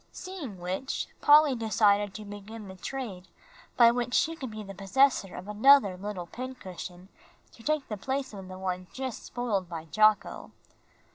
[0.11, 3.27] Seeing which, Polly decided to begin the trade
[3.77, 7.07] by which she could be the possessor of another little pincushion
[7.51, 10.49] to take the place of the one just spoiled by Jocko.